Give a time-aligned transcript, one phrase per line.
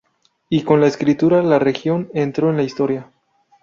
[0.49, 3.11] Y con la escritura la región entró en la Historia.